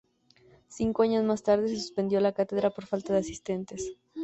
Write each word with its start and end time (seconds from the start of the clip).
Cinco 0.67 1.03
años 1.03 1.23
más 1.25 1.43
tarde 1.43 1.67
se 1.69 1.75
suspendió 1.75 2.19
la 2.21 2.33
cátedra 2.33 2.71
"por 2.71 2.87
falta 2.87 3.13
de 3.13 3.19
asistentes". 3.19 3.99